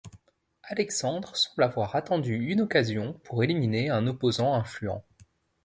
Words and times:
Alexandre 0.63 1.35
semble 1.35 1.61
avoir 1.63 1.95
attendu 1.95 2.35
une 2.35 2.59
occasion 2.61 3.13
pour 3.23 3.43
éliminer 3.43 3.91
un 3.91 4.07
opposant 4.07 4.55
influent. 4.55 5.03